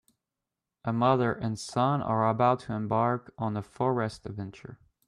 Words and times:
A 0.83 0.91
mother 0.91 1.31
and 1.31 1.59
son 1.59 2.01
are 2.01 2.27
about 2.27 2.61
to 2.61 2.73
embark 2.73 3.35
on 3.37 3.55
a 3.55 3.61
forest 3.61 4.25
adventure. 4.25 4.79